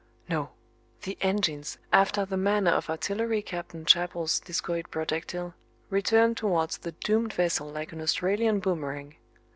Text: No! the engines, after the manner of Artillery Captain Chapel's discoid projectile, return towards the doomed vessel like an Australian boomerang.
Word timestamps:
No! 0.27 0.49
the 1.03 1.15
engines, 1.21 1.77
after 1.93 2.25
the 2.25 2.35
manner 2.35 2.71
of 2.71 2.89
Artillery 2.89 3.43
Captain 3.43 3.85
Chapel's 3.85 4.39
discoid 4.39 4.89
projectile, 4.89 5.53
return 5.91 6.33
towards 6.33 6.79
the 6.79 6.93
doomed 6.93 7.33
vessel 7.33 7.69
like 7.69 7.91
an 7.91 8.01
Australian 8.01 8.59
boomerang. 8.61 9.17